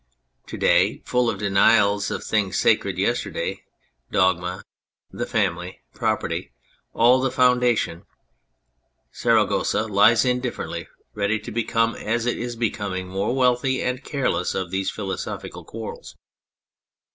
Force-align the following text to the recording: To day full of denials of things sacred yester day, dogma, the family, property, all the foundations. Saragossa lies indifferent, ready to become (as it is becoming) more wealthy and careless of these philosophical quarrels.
To 0.47 0.57
day 0.57 1.03
full 1.05 1.29
of 1.29 1.37
denials 1.37 2.09
of 2.09 2.23
things 2.23 2.57
sacred 2.57 2.97
yester 2.97 3.29
day, 3.29 3.65
dogma, 4.11 4.63
the 5.11 5.27
family, 5.27 5.81
property, 5.93 6.51
all 6.91 7.21
the 7.21 7.29
foundations. 7.29 8.05
Saragossa 9.11 9.83
lies 9.85 10.25
indifferent, 10.25 10.87
ready 11.13 11.37
to 11.37 11.51
become 11.51 11.93
(as 11.93 12.25
it 12.25 12.39
is 12.39 12.55
becoming) 12.55 13.09
more 13.09 13.35
wealthy 13.35 13.83
and 13.83 14.03
careless 14.03 14.55
of 14.55 14.71
these 14.71 14.89
philosophical 14.89 15.63
quarrels. 15.63 16.15